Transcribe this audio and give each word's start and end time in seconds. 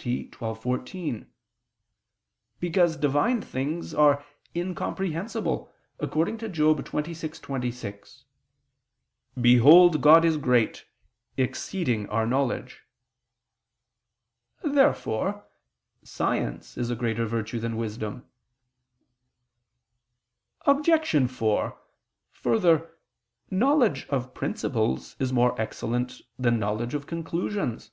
xii, 0.00 0.24
14): 0.32 1.30
because 2.58 2.96
Divine 2.96 3.40
things 3.40 3.94
are 3.94 4.24
incomprehensible, 4.52 5.72
according 6.00 6.38
to 6.38 6.48
Job 6.48 6.80
26:26: 6.84 8.24
"Behold 9.40 10.02
God 10.02 10.24
is 10.24 10.38
great, 10.38 10.86
exceeding 11.36 12.08
our 12.08 12.26
knowledge." 12.26 12.82
Therefore 14.64 15.46
science 16.02 16.76
is 16.76 16.90
a 16.90 16.96
greater 16.96 17.24
virtue 17.24 17.60
than 17.60 17.76
wisdom. 17.76 18.26
Obj. 20.62 21.30
4: 21.30 21.80
Further, 22.32 22.90
knowledge 23.52 24.06
of 24.08 24.34
principles 24.34 25.14
is 25.20 25.32
more 25.32 25.54
excellent 25.62 26.22
than 26.36 26.58
knowledge 26.58 26.94
of 26.94 27.06
conclusions. 27.06 27.92